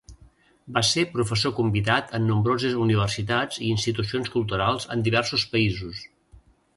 Va 0.77 0.81
ser 0.91 1.01
professor 1.17 1.51
convidat 1.59 2.15
en 2.19 2.25
nombroses 2.31 2.73
universitats 2.85 3.59
i 3.65 3.69
institucions 3.75 4.31
culturals 4.37 4.89
en 4.97 5.05
diversos 5.09 5.45
països. 5.53 6.01